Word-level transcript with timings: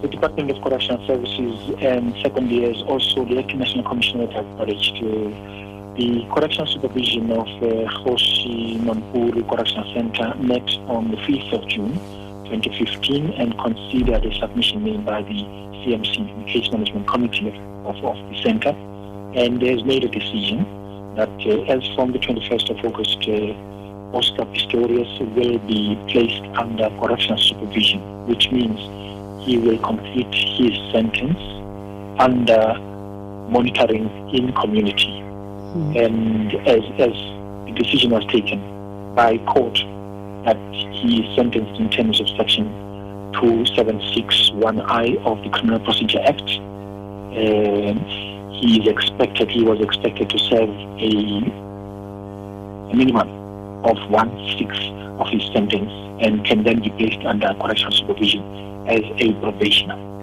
The 0.00 0.06
Department 0.06 0.48
of 0.52 0.62
Correctional 0.62 1.04
Services 1.08 1.74
and 1.80 2.14
secondly 2.22 2.62
has 2.62 2.80
also 2.82 3.24
the 3.24 3.34
National 3.34 3.82
Commission 3.82 4.20
of 4.20 4.30
acknowledged 4.30 4.94
uh, 4.94 5.58
the 5.98 6.24
correctional 6.32 6.68
supervision 6.68 7.32
of 7.32 7.48
uh, 7.48 7.90
Kgosi 7.98 8.78
Mampuru 8.78 9.42
Correctional 9.50 9.92
Center 9.92 10.32
met 10.38 10.62
on 10.86 11.10
the 11.10 11.16
5th 11.16 11.52
of 11.52 11.68
June 11.68 11.94
2015 12.46 13.32
and 13.32 13.58
considered 13.58 14.24
a 14.24 14.38
submission 14.38 14.84
made 14.84 15.04
by 15.04 15.20
the 15.22 15.42
CMC, 15.82 16.46
the 16.46 16.52
Case 16.52 16.70
Management 16.70 17.08
Committee 17.08 17.48
of, 17.84 17.96
of 18.04 18.16
the 18.30 18.40
center, 18.40 18.70
and 19.34 19.60
has 19.62 19.82
made 19.82 20.04
a 20.04 20.08
decision 20.08 20.62
that 21.16 21.28
uh, 21.44 21.74
as 21.74 21.82
from 21.96 22.12
the 22.12 22.20
21st 22.20 22.70
of 22.70 22.84
August, 22.84 23.18
uh, 23.26 24.16
Oscar 24.16 24.44
Pistorius 24.54 25.18
will 25.34 25.58
be 25.66 25.98
placed 26.06 26.44
under 26.56 26.88
correctional 27.00 27.38
supervision, 27.38 28.00
which 28.28 28.52
means 28.52 28.78
he 29.40 29.58
will 29.58 29.78
complete 29.78 30.32
his 30.34 30.74
sentence 30.92 31.38
under 32.18 32.78
monitoring 33.48 34.08
in 34.32 34.52
community. 34.52 35.22
Mm. 35.74 36.04
And 36.04 36.54
as, 36.66 36.82
as 36.98 37.14
the 37.66 37.72
decision 37.76 38.10
was 38.10 38.24
taken 38.26 38.60
by 39.14 39.38
court 39.38 39.78
that 40.44 40.56
he 40.72 41.22
is 41.22 41.36
sentenced 41.36 41.80
in 41.80 41.90
terms 41.90 42.20
of 42.20 42.28
section 42.36 42.66
2761I 43.32 45.24
of 45.24 45.42
the 45.42 45.50
Criminal 45.50 45.80
Procedure 45.80 46.20
Act, 46.24 46.48
he 47.30 48.80
is 48.80 48.88
expected, 48.88 49.50
he 49.50 49.62
was 49.62 49.80
expected 49.80 50.30
to 50.30 50.38
serve 50.38 50.70
a, 50.70 51.10
a 52.90 52.96
minimum 52.96 53.28
of 53.84 53.96
one 54.10 54.30
sixth 54.58 54.82
of 55.20 55.28
his 55.28 55.44
sentence 55.52 55.90
and 56.20 56.44
can 56.44 56.64
then 56.64 56.80
be 56.80 56.90
placed 56.90 57.24
under 57.24 57.54
correctional 57.54 57.92
supervision 57.92 58.42
as 58.88 59.02
a 59.20 59.32
probationer. 59.40 60.17